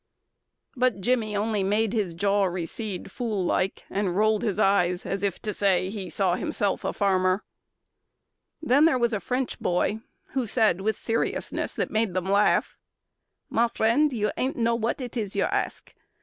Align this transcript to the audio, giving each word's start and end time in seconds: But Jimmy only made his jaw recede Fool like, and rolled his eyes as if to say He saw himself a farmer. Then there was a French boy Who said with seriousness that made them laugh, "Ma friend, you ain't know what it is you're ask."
But 0.75 0.99
Jimmy 0.99 1.37
only 1.37 1.61
made 1.61 1.93
his 1.93 2.15
jaw 2.15 2.45
recede 2.45 3.11
Fool 3.11 3.45
like, 3.45 3.83
and 3.87 4.17
rolled 4.17 4.41
his 4.41 4.57
eyes 4.57 5.05
as 5.05 5.21
if 5.21 5.39
to 5.43 5.53
say 5.53 5.91
He 5.91 6.09
saw 6.09 6.33
himself 6.33 6.83
a 6.83 6.91
farmer. 6.91 7.43
Then 8.63 8.85
there 8.85 8.97
was 8.97 9.13
a 9.13 9.19
French 9.19 9.59
boy 9.59 9.99
Who 10.31 10.47
said 10.47 10.81
with 10.81 10.97
seriousness 10.97 11.75
that 11.75 11.91
made 11.91 12.15
them 12.15 12.25
laugh, 12.25 12.79
"Ma 13.51 13.67
friend, 13.67 14.11
you 14.11 14.31
ain't 14.37 14.55
know 14.57 14.73
what 14.73 14.99
it 15.01 15.15
is 15.15 15.35
you're 15.35 15.53
ask." 15.53 15.93